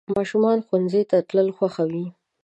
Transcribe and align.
ماشومان 0.17 0.57
ښوونځي 0.65 1.01
ته 1.09 1.17
تلل 1.27 1.49
خوښوي. 1.57 2.05